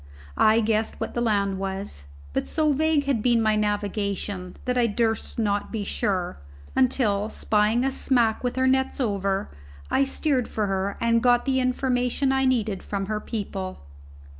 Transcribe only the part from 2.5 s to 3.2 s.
vague